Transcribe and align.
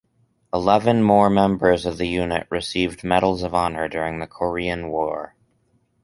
Eleven 0.51 1.03
more 1.03 1.29
members 1.29 1.85
of 1.85 1.99
the 1.99 2.07
unit 2.07 2.47
received 2.49 3.03
Medals 3.03 3.43
of 3.43 3.53
Honor 3.53 3.87
during 3.87 4.17
the 4.17 4.25
Korean 4.25 4.87
War. 4.89 5.35